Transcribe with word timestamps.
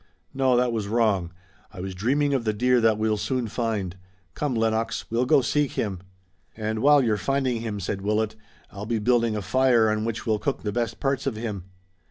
"No, 0.33 0.57
that 0.57 0.71
was 0.71 0.87
wrong. 0.87 1.31
I 1.71 1.79
was 1.79 1.93
dreaming 1.93 2.33
of 2.33 2.43
the 2.43 2.53
deer 2.53 2.81
that 2.81 2.97
we'll 2.97 3.17
soon 3.17 3.47
find. 3.47 3.97
Come, 4.33 4.55
Lennox, 4.55 5.05
we'll 5.11 5.27
go 5.27 5.41
seek 5.41 5.73
him." 5.73 5.99
"And 6.57 6.79
while 6.79 7.03
you're 7.03 7.17
finding 7.17 7.61
him," 7.61 7.79
said 7.79 8.01
Willet, 8.01 8.35
"I'll 8.71 8.87
be 8.87 8.97
building 8.97 9.33
the 9.33 9.43
fire 9.43 9.91
on 9.91 10.03
which 10.03 10.25
we'll 10.25 10.39
cook 10.39 10.63
the 10.63 10.71
best 10.71 10.99
parts 10.99 11.27
of 11.27 11.35
him." 11.35 11.65